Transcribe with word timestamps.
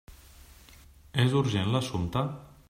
És 1.25 1.37
urgent 1.43 1.71
l'assumpte? 1.77 2.27